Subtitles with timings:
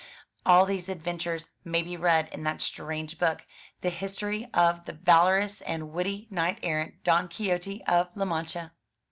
[0.47, 3.45] All these adven tures may be read in that strange book,
[3.81, 8.71] The History of the Valor ous and Witty Knight Errant, Don Quixote of La Mancha.